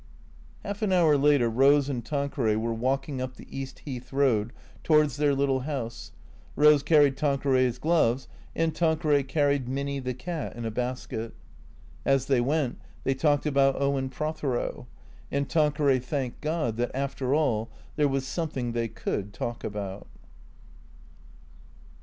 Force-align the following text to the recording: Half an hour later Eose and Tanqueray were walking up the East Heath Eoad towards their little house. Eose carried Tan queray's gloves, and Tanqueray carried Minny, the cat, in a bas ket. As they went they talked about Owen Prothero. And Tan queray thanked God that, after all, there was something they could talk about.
Half 0.63 0.81
an 0.81 0.91
hour 0.91 1.15
later 1.15 1.47
Eose 1.51 1.87
and 1.87 2.03
Tanqueray 2.03 2.55
were 2.55 2.73
walking 2.73 3.21
up 3.21 3.35
the 3.35 3.45
East 3.55 3.83
Heath 3.85 4.09
Eoad 4.11 4.49
towards 4.83 5.17
their 5.17 5.35
little 5.35 5.59
house. 5.59 6.11
Eose 6.57 6.83
carried 6.83 7.15
Tan 7.15 7.37
queray's 7.37 7.77
gloves, 7.77 8.27
and 8.55 8.73
Tanqueray 8.75 9.21
carried 9.21 9.67
Minny, 9.67 9.99
the 9.99 10.15
cat, 10.15 10.55
in 10.55 10.65
a 10.65 10.71
bas 10.71 11.05
ket. 11.05 11.33
As 12.03 12.25
they 12.25 12.41
went 12.41 12.79
they 13.03 13.13
talked 13.13 13.45
about 13.45 13.79
Owen 13.79 14.09
Prothero. 14.09 14.87
And 15.31 15.47
Tan 15.47 15.71
queray 15.71 15.99
thanked 16.01 16.41
God 16.41 16.77
that, 16.77 16.89
after 16.95 17.35
all, 17.35 17.69
there 17.95 18.07
was 18.09 18.25
something 18.25 18.71
they 18.71 18.87
could 18.87 19.33
talk 19.33 19.63
about. 19.63 20.07